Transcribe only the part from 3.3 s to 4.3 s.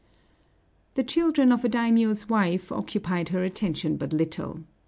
attention but